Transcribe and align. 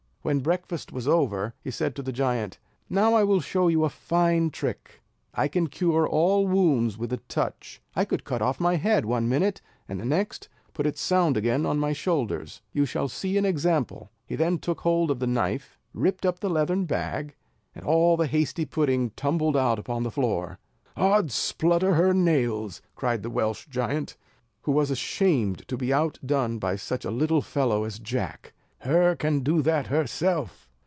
When 0.23 0.41
breakfast 0.41 0.91
was 0.91 1.07
over, 1.07 1.55
he 1.63 1.71
said 1.71 1.95
to 1.95 2.03
the 2.03 2.11
giant: 2.11 2.59
"Now 2.87 3.15
I 3.15 3.23
will 3.23 3.41
show 3.41 3.67
you 3.67 3.83
a 3.85 3.89
fine 3.89 4.51
trick; 4.51 5.01
I 5.33 5.47
can 5.47 5.65
cure 5.65 6.07
all 6.07 6.45
wounds 6.47 6.95
with 6.95 7.11
a 7.11 7.17
touch; 7.17 7.81
I 7.95 8.05
could 8.05 8.23
cut 8.23 8.39
off 8.39 8.59
my 8.59 8.75
head 8.75 9.03
one 9.05 9.27
minute, 9.27 9.63
and 9.89 9.99
the 9.99 10.05
next, 10.05 10.47
put 10.75 10.85
it 10.85 10.95
sound 10.95 11.37
again 11.37 11.65
on 11.65 11.79
my 11.79 11.91
shoulders: 11.91 12.61
you 12.71 12.85
shall 12.85 13.07
see 13.07 13.35
an 13.35 13.45
example." 13.45 14.11
He 14.27 14.35
then 14.35 14.59
took 14.59 14.81
hold 14.81 15.09
of 15.09 15.17
the 15.17 15.25
knife, 15.25 15.79
ripped 15.91 16.23
up 16.23 16.39
the 16.39 16.51
leathern 16.51 16.85
bag, 16.85 17.33
and 17.73 17.83
all 17.83 18.15
the 18.15 18.27
hasty 18.27 18.65
pudding 18.65 19.13
tumbled 19.15 19.57
out 19.57 19.79
upon 19.79 20.03
the 20.03 20.11
floor. 20.11 20.59
"Ods 20.95 21.33
splutter 21.33 21.95
hur 21.95 22.13
nails," 22.13 22.83
cried 22.95 23.23
the 23.23 23.31
Welsh 23.31 23.65
giant, 23.69 24.17
who 24.61 24.71
was 24.71 24.91
ashamed 24.91 25.67
to 25.67 25.75
be 25.77 25.91
outdone 25.91 26.59
by 26.59 26.75
such 26.75 27.05
a 27.05 27.09
little 27.11 27.41
fellow 27.41 27.85
as 27.85 27.97
Jack, 27.97 28.53
"hur 28.83 29.15
can 29.15 29.41
do 29.41 29.61
that 29.61 29.85
hurself." 29.85 30.67